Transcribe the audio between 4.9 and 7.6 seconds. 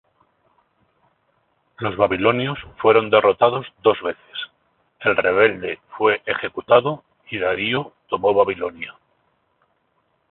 el rebelde fue ejecutado y